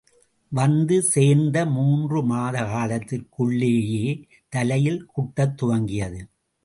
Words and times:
வந்து 0.51 1.01
சேர்ந்த 1.01 1.65
மூன்று 1.65 2.23
மாத 2.23 2.63
காலத்திற்குள்ளேயே 2.63 4.05
தலையில் 4.49 5.01
குட்டத் 5.15 5.55
துவங்கியது. 5.61 6.21